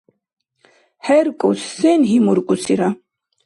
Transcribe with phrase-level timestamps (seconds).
[1.05, 2.89] ХӀеркӀус, сен гьимуркӀусира?